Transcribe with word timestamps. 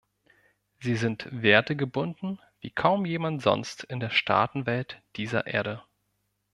Sie 0.79 0.95
sind 0.95 1.27
wertegebunden 1.29 2.39
wie 2.59 2.71
kaum 2.71 3.05
jemand 3.05 3.43
sonst 3.43 3.83
in 3.83 3.99
der 3.99 4.09
Staatenwelt 4.09 4.99
dieser 5.15 5.45
Erde. 5.45 5.83